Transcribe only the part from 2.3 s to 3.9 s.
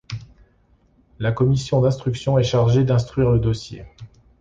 est chargée d’instruire le dossier.